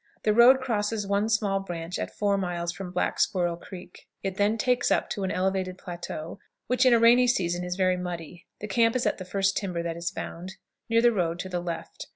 The 0.23 0.33
road 0.33 0.61
crosses 0.61 1.05
one 1.05 1.29
small 1.29 1.59
branch 1.59 1.99
at 1.99 2.09
four 2.15 2.35
miles 2.35 2.71
from 2.71 2.89
Black 2.89 3.19
Squirrel 3.19 3.55
Creek; 3.55 4.07
it 4.23 4.35
then 4.35 4.57
takes 4.57 4.89
up 4.89 5.11
to 5.11 5.21
an 5.23 5.29
elevated 5.29 5.77
plateau, 5.77 6.39
which 6.65 6.87
in 6.87 6.93
a 6.95 6.97
rainy 6.97 7.27
season 7.27 7.63
is 7.63 7.75
very 7.75 7.97
muddy. 7.97 8.47
The 8.61 8.67
camp 8.67 8.95
is 8.95 9.05
at 9.05 9.19
the 9.19 9.25
first 9.25 9.55
timber 9.55 9.83
that 9.83 9.95
is 9.97 10.09
found, 10.09 10.53
near 10.89 11.03
the 11.03 11.13
road, 11.13 11.37
to 11.41 11.49
the 11.49 11.59
left. 11.61 12.07